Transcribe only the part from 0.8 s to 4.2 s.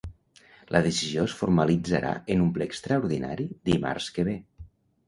decisió es formalitzarà en un ple extraordinari dimarts